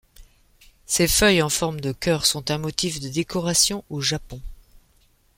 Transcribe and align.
Ses 0.87 1.07
feuilles 1.07 1.43
en 1.43 1.49
forme 1.49 1.79
de 1.79 1.91
cœur 1.91 2.25
sont 2.25 2.49
un 2.49 2.57
motif 2.57 2.99
de 3.01 3.07
décoration 3.07 3.85
au 3.91 4.01
Japon. 4.01 4.41